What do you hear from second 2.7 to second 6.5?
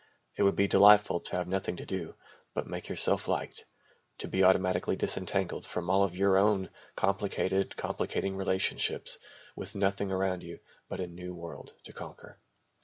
yourself liked, to be automatically disentangled from all of your